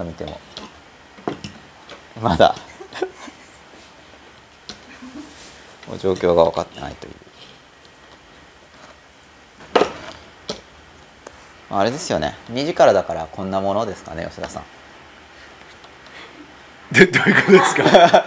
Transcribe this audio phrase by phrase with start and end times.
[0.00, 0.40] か見ても。
[2.20, 2.54] まだ。
[5.88, 7.14] もう状況が分かってないという。
[11.72, 12.36] あれですよね。
[12.50, 14.64] 2時からだからこんなものですかね吉田さん。
[16.92, 18.24] で どういうことですか？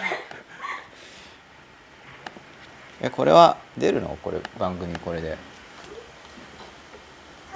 [3.01, 4.17] えこれは出るの？
[4.23, 5.37] これ番組これで。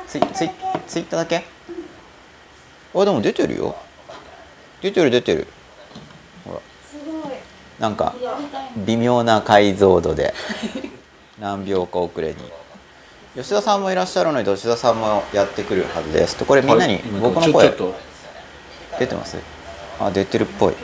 [0.08, 0.50] ツイツイ
[0.88, 1.46] ツイッターだけ？
[2.96, 3.76] あでも出てるよ
[4.82, 5.48] 出てる出てる。
[6.46, 6.60] ほら。
[6.90, 7.34] すごい。
[7.80, 8.16] なんか
[8.86, 10.34] 微妙な解像度で
[11.40, 12.36] 何秒か遅れに。
[13.36, 16.46] 吉田さんもいらっしゃるので吉田さんもやってくるはずですと。
[16.46, 17.72] これみんなに僕の声
[19.00, 19.38] 出てます？
[20.00, 20.74] あ出てるっぽい。
[20.74, 20.78] うん。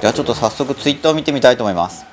[0.00, 2.04] じゃあちょっと早速ツイッターを見てみたいと思います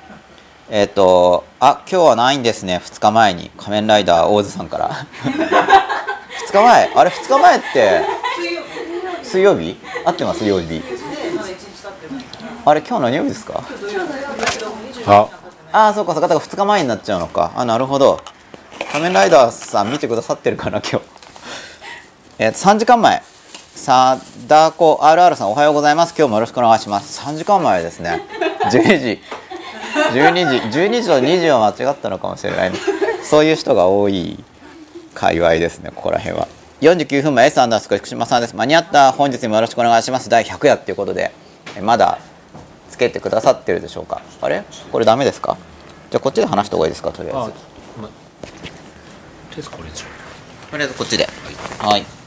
[0.72, 2.80] えっ、とあ今日はないんですね。
[2.84, 3.50] 2日前に。
[3.56, 4.90] 仮面ライダーオーズさんから。
[6.48, 6.90] 2日前？
[6.94, 8.00] あれ2日前って？
[9.24, 9.76] 水曜日。
[10.04, 10.44] 合ってます？
[10.46, 10.80] 曜日。
[12.64, 13.62] あれ今日何曜日ですか？
[15.06, 15.26] あ。
[15.72, 16.28] ああそうかそうか。
[16.28, 17.50] だから2日前になっちゃうのか。
[17.56, 18.20] あなるほど。
[18.92, 21.06] 仮面ライダーさん見てくださってるかな今日。
[22.38, 23.22] えー、3時間前。
[23.74, 26.14] さだこ RR さんおはようございます。
[26.16, 27.20] 今日もよろしくお願いします。
[27.22, 28.22] 3時間前ですね。
[28.70, 29.20] 12時
[30.12, 32.78] 12時12時と2時は間違ったのかもしれない、ね、
[33.22, 34.42] そういう人が多い
[35.14, 36.48] 界隈ですねここら辺は。
[36.80, 38.56] 49分前 S アンダースコ福島さんです。
[38.56, 40.30] 間に合った本日もよろしくお願いします。
[40.30, 41.30] 第100夜っていうことで
[41.76, 42.18] えまだ
[42.88, 44.22] つけてくださってるでしょうか。
[44.40, 44.64] あれ？
[44.90, 45.58] これダメですか？
[46.10, 47.58] じゃあこっちで話した方がいいですかとりあえあずと
[50.76, 51.28] りあえずこっちで。
[51.78, 52.19] はい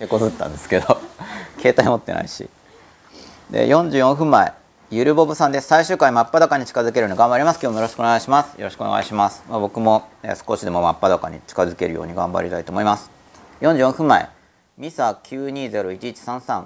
[0.00, 0.98] ってことだったんですけど
[1.60, 2.48] 携帯持ってないし。
[3.50, 4.54] で44分前
[4.90, 5.68] ゆるぼぶさんです。
[5.68, 7.60] 最終回真っ裸に近づけるの頑張ります。
[7.60, 8.58] 今日もよろしくお願いします。
[8.58, 13.10] よろしくお願いします、まあ、僕も、え少しでも真っ裸に近づけるように頑張りたいと思います。
[13.60, 14.30] 44分前
[14.78, 16.64] ミサ9201133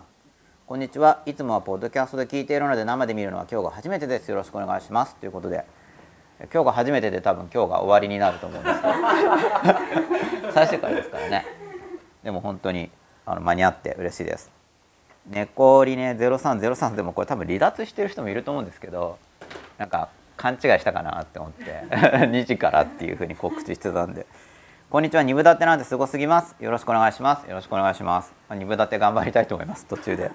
[0.67, 1.23] こんにちは。
[1.27, 4.29] いつもはポッドキャストで聞いているので生で見るのは今日が初めてです。
[4.29, 5.17] よろしくお願いします。
[5.17, 5.65] ということで
[6.39, 10.53] え今日が初めてで多分今日が終わりになると思うんですけど。
[10.55, 11.47] 最終回ですからね。
[12.23, 12.91] でも本当に
[13.27, 14.51] あの間に合って嬉しいです。
[15.27, 19.19] 猫リネ0303でもこれ多分離脱してる人もいると思うんですけど
[19.79, 24.27] なんか勘違いしたかなって思って 2時からっていうふうに告知してたんで。
[24.91, 26.55] こんにちは二部立てなんですごすぎます。
[26.61, 27.49] よろしくお願いします。
[27.49, 28.33] よろしくお願いします。
[28.51, 29.87] 二部立て頑張りたいと思います。
[29.87, 30.31] 途中で。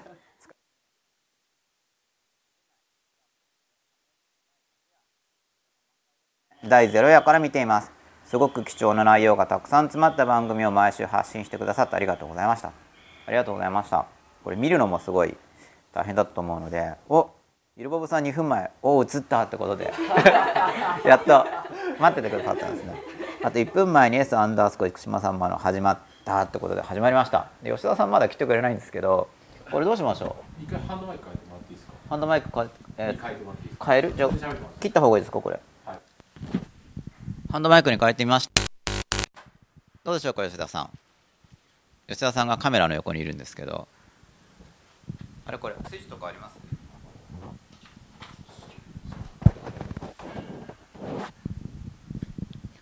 [6.62, 7.99] 第0夜から見ています。
[8.30, 12.68] すごく貴重な内容がたくさん詰まった番組を毎週発信してくださってありがとうございました。
[12.68, 14.06] ありがとうございました。
[14.44, 15.36] これ見るのもすごい
[15.92, 17.28] 大変だったと思うのでお
[17.76, 19.92] ゆるぼぶさん2分前お映ったってことで。
[21.04, 21.44] やっと
[21.98, 22.94] 待っててくださったんですね。
[23.42, 27.48] あと1分前に S アンダースコ生島さんもあの始まったってことで始まりました。
[27.64, 29.26] で吉田さんまだ来てくれないんですけど
[29.72, 30.62] これどうしましょう？
[30.62, 31.92] 一回ハンドマイク変えてもらっていいですか？
[32.10, 33.84] ハンドマイクか、えー変えてもらっていいですか？
[33.86, 34.12] 変える？
[34.14, 34.30] じゃあ
[34.78, 35.54] 切った方がいいですかこれ？
[35.54, 35.62] はい
[37.50, 38.62] ハンドマイクに変えてみました。
[40.04, 40.90] どうでしょうか吉田さん。
[42.06, 43.88] 吉田さんがカメラの横にいるんですけど。
[45.46, 46.56] あれこれスイッチとかあります？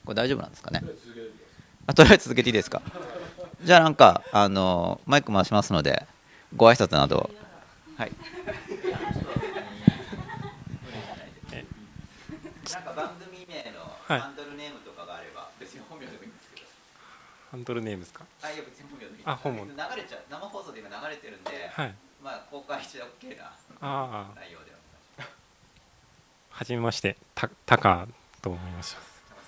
[0.04, 0.82] これ大丈夫なんですかね？
[1.86, 2.82] あとりあえず続けていいですか？
[3.64, 6.06] じゃあなんかあのマイク回しますので
[6.54, 7.30] ご挨拶など。
[7.96, 8.12] はい。
[12.70, 14.22] なんか番組名のはい
[17.50, 18.24] ハンドルネームですか？
[18.42, 20.22] あいや別に本名であ本名流れちゃう。
[20.30, 21.94] 生放送で今流れてるんで、はい。
[22.22, 23.52] まあ公開して OK な
[24.34, 24.76] 内容でお願いし
[25.18, 25.30] ます。
[26.50, 27.16] はじめまして。
[27.34, 28.06] たタカ
[28.42, 28.96] と思います。
[28.96, 29.00] タ
[29.34, 29.40] カ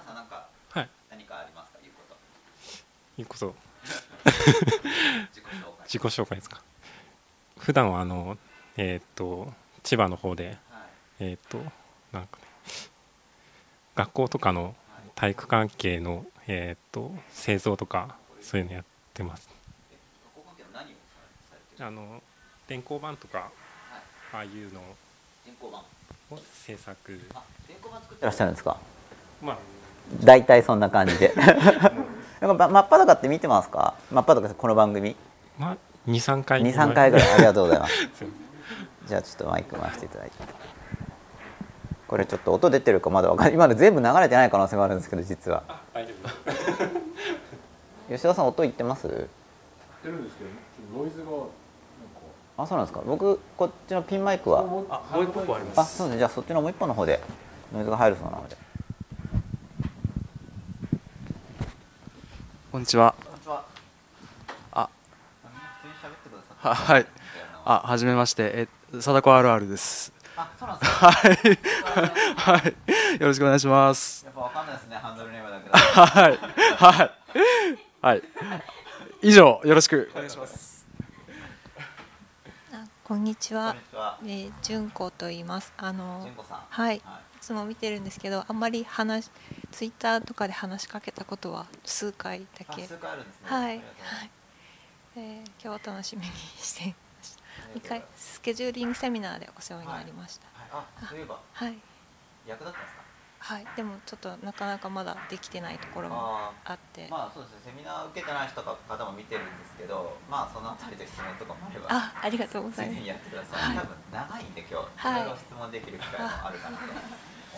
[0.00, 0.88] ささんなんかはい。
[1.10, 1.78] 何かありますか？
[1.82, 2.16] 言うこと。
[3.16, 3.54] いいこと。
[5.32, 5.86] 自己紹介。
[5.86, 6.60] 自己紹介ですか？
[7.58, 8.36] 普段はあの
[8.76, 9.52] えっ、と
[9.82, 10.52] 千葉の方ではい。
[11.20, 11.58] えっ、と
[12.12, 12.44] なんかね
[13.94, 14.74] 学校とかの
[15.14, 19.48] 体育関係のえっ、と製造とかそういうのやってます。
[21.80, 22.22] あの
[22.68, 23.50] 電光板とか
[24.32, 27.20] ああいうのを制作。
[27.34, 28.76] あ電光板作ってらっしゃるんですか？
[29.42, 29.58] まあ
[30.22, 31.32] 大体そんな感じで。
[32.40, 33.94] なんか真っ裸って見てますか？
[34.10, 35.16] 真っ裸この番組。
[35.58, 35.76] まあ
[36.08, 37.32] 23回23回ぐらい。
[37.34, 37.94] ありがとうございます。
[39.06, 40.36] じゃあちょっとマイク回していただいて
[42.12, 43.54] これちょっと音出てるかまだわかんない。
[43.54, 45.62] 今の全部流れてない可能性もあるんですけど実は。
[45.94, 46.28] 大丈夫。
[48.10, 49.06] 吉田さん音言ってます？
[49.06, 50.50] やってるんですけど
[50.94, 51.46] ノイズがなんか。
[52.58, 53.02] あそうなんですか。
[53.06, 54.60] 僕こっちのピンマイクは。
[54.60, 54.84] あもう
[55.24, 56.18] 一個ありあそうですね。
[56.18, 57.18] じゃあそっちのもう一本の方で
[57.72, 58.58] ノイズが入るそうなので。
[62.72, 63.14] こんにちは。
[63.24, 63.64] こんにちは。
[64.72, 64.90] あ、
[66.58, 67.06] ははい。
[67.64, 68.68] あ、はじめまして。
[68.92, 70.12] え、貞子 RR です。
[70.36, 71.10] あそうなんですか？
[71.10, 72.58] はい。
[72.62, 73.20] はい。
[73.20, 74.24] よろしくお願いします。
[74.24, 76.38] やっぱわかんないですねハンドルネームだけどはい。
[76.76, 77.10] はい。
[78.00, 78.22] はい。
[79.22, 80.86] 以上、よろしくお願いします。
[82.72, 83.80] あこんにちはに。
[83.90, 85.72] ちはえー、純子と言います。
[85.76, 86.96] あの純子さんはい。
[86.96, 87.02] い
[87.40, 89.28] つも見てるんですけど、あんまり話
[89.70, 92.84] ツイッターとかで話しかけたことは数回だけ。
[92.84, 93.64] あ数回あるんですねはい。
[93.64, 93.82] はい。
[95.14, 96.94] えー、今日は楽しみにして
[97.74, 100.46] 一回スケジューリングセミナーでお世話になりました。
[100.54, 101.78] はいあそういえばはい。
[102.46, 103.02] 役立ったんですか？
[103.54, 103.66] はい。
[103.76, 107.08] でもちょっとなかなかまだできてないところもああって。
[107.10, 113.06] まあそうですねセミナー受けてない人か方も見てるんですけどまあそのあたりで質問とかもあればあ、ありがとうごつざいます。
[113.06, 116.92] やってください、多分長いんで今日、はいいろいろ質問できる機会もあるかなと思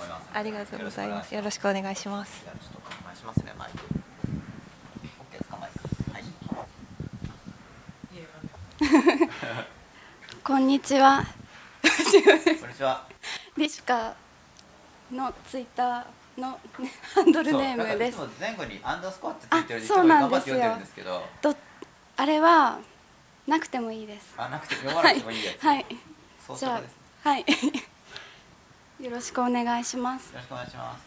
[0.05, 1.35] いますありがとうございます。
[1.35, 2.43] よろしくくお願いします。
[2.45, 5.79] じゃあちょっとお願いしますねマイク OK ですかマイク
[6.13, 6.25] はい
[10.47, 11.25] こんにちは。
[11.81, 11.89] こ
[12.67, 13.09] んにちは
[13.57, 14.15] リシカ
[15.11, 16.61] のツイッターの
[17.15, 20.57] ハンドルネームです前後にアンダースコアってついてるあそうなんですよ
[21.43, 21.57] どど
[22.19, 22.79] あれは
[23.47, 24.35] なくてもいいです。
[24.37, 25.87] あなくて読まなくてもいいやつ、はい。
[26.47, 26.83] そうじゃ
[27.25, 27.47] あはい。
[29.01, 30.31] よろしくお願いします。
[30.35, 30.99] ろしくお願いしま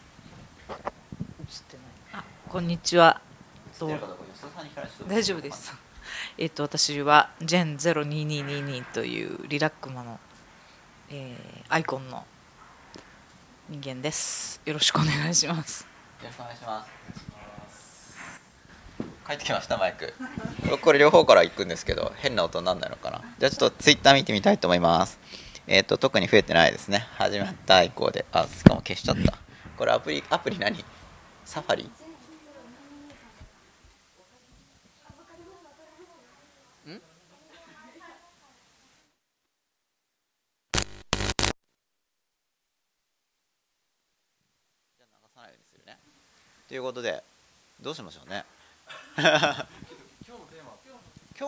[1.48, 1.64] す
[2.12, 3.20] あこんにちは。
[5.06, 5.87] 大丈夫です。
[6.36, 10.20] えっと私はジェン02222というリラックマの、
[11.10, 12.24] えーアイコンの
[13.68, 14.60] 人間です。
[14.64, 15.82] よろしくお願いします。
[16.22, 16.90] よろしくお願いします。
[19.26, 20.14] 帰ってきましたマイク。
[20.80, 23.22] これ両方から行くんですけど変な音になんないのかな。
[23.38, 25.18] じゃあちょっとツイッター見てみたいと思います。
[25.66, 27.06] えっ、と特に増えてないですね。
[27.18, 29.36] 始まった以降で、あしかも消しちゃった。
[29.76, 30.82] これアプリアプリ何？
[31.44, 31.84] サファリ？
[31.84, 31.90] ん？
[44.96, 45.98] じゃあ流さないようにするね。
[46.68, 47.24] ということで
[47.80, 48.44] どうしましょうね。
[49.16, 49.24] 今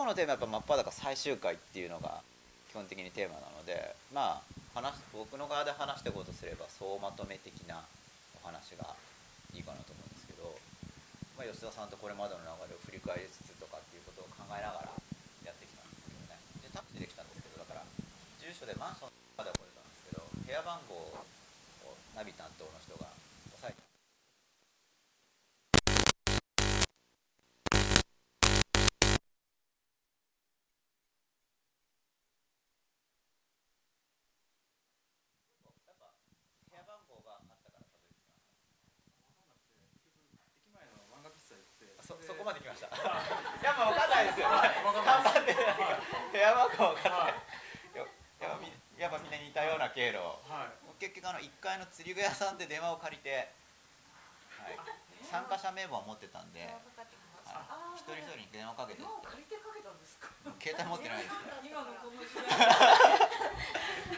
[0.01, 2.25] 日のテーマはやっぱ真っ裸最終回っていうのが
[2.71, 4.41] 基本的にテーマなのでまあ
[4.73, 7.85] 話僕の側で話していこうとすれば総まとめ的な
[8.41, 8.95] お話が
[9.53, 10.57] いいかなと思うんですけど、
[11.37, 14.89] まあ、吉田さんとこれまでの流れを振り返りつつとかっていうことを考えながら
[15.45, 16.39] やってきたんですけどね。
[16.65, 17.85] でタクシーで来たんですけどだから
[18.41, 21.21] 住所でマンションまでは来れたんですけど部屋番号を
[22.17, 23.10] ナビ担当の人が
[42.71, 42.87] ました。
[42.87, 42.95] い
[43.67, 44.47] やもう分かんないですよ。
[44.47, 45.99] 看板でなんか
[46.31, 47.99] 部屋番号分かんない。
[47.99, 48.07] よ
[48.39, 50.17] やっぱみやっぱみんな似たような経路、
[50.87, 53.51] もう結局あの1階の釣り具屋さんで電話を借りて、
[54.61, 54.77] はい、
[55.25, 59.01] 参加者名簿は持ってたんで、はい、一人一人に電話かけて。
[60.61, 61.33] 携帯持ってないです。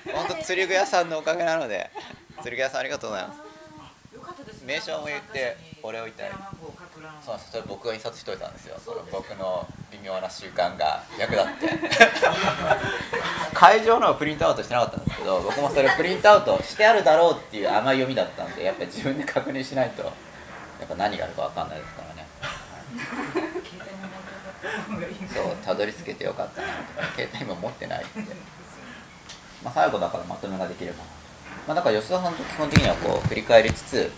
[0.10, 1.90] よ本当釣り具屋さんのおかげなので
[2.42, 3.42] 釣り具屋さんありがとうございます。
[4.66, 6.32] 名称も言ってお礼を言いたい
[7.12, 8.80] んですそれ僕が印刷しといたんですよ。
[8.84, 11.80] その僕の微妙な習慣が役立って。
[13.54, 20.10] 会場のはプリントアウトしてなかったんですけど僕もそれプリントアウトしてあるだろうっていう甘い読みだったんでやっぱり自分で確認しないとや
[20.86, 22.28] っぱ何があるか分かんないですからね。
[25.34, 26.74] そうたどり着けてよかったなと。
[27.16, 28.04] 携帯も持ってない。
[28.04, 28.20] って
[29.64, 30.98] まあ最後だからまとめができれば。
[30.98, 31.04] な
[31.68, 34.12] まあだから吉田さんと基本的にはこう振り返りつつ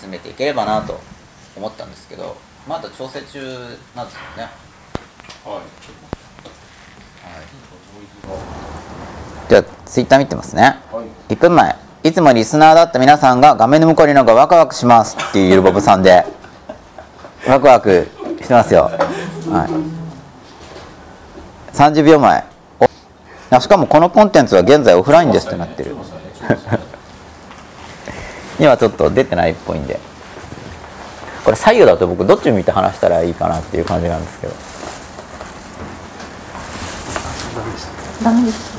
[0.00, 1.00] 進めていければなと
[1.56, 2.36] 思ったんですけど
[2.68, 3.38] まだ調整中
[3.94, 4.42] なんですよね。
[5.44, 5.60] はい
[9.48, 10.76] じゃあツイッター見てますね。
[10.92, 11.32] はい。
[11.34, 11.74] 1分前。
[12.04, 16.24] いつもリスナーだった皆さんが画面の向こうにいるのがワクワクしますっていうゆるぼぶさんで。
[17.48, 18.06] ワクワク
[18.40, 18.82] してますよ。
[18.82, 19.66] は
[21.72, 21.76] い。
[21.76, 22.44] 30秒前。
[22.78, 22.88] お
[23.50, 25.96] あしかもこのコンテンツは現在オフラインですってなってる。
[28.60, 29.98] 今ちょっと出てないっぽいんで
[31.44, 34.52] これ左右だと僕どっち見て話したらいいかなっていう感じなんですけど。
[38.22, 38.69] ダメです。